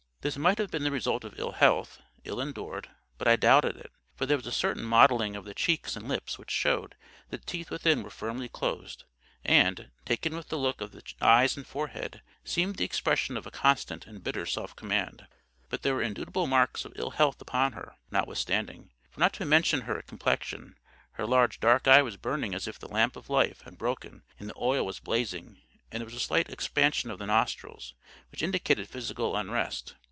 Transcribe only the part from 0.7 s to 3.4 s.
the result of ill health, ill endured; but I